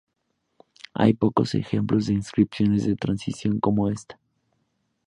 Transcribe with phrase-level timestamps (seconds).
[0.95, 4.19] Hay pocos ejemplos de inscripciones de transición como esta.